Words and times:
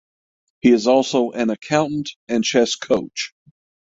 He 0.61 0.71
is 0.71 0.87
also 0.87 1.29
an 1.29 1.51
accountant 1.51 2.15
and 2.27 2.43
chess 2.43 2.73
coach. 2.73 3.35